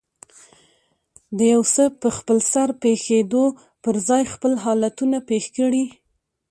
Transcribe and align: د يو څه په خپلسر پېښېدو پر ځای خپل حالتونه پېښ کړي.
د 1.37 1.39
يو 1.53 1.61
څه 1.73 1.83
په 2.01 2.09
خپلسر 2.17 2.67
پېښېدو 2.83 3.45
پر 3.83 3.95
ځای 4.07 4.23
خپل 4.33 4.53
حالتونه 4.63 5.17
پېښ 5.29 5.43
کړي. 5.57 5.85